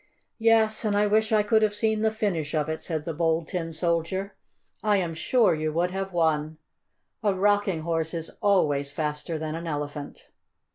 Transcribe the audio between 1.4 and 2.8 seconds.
could have seen the finish of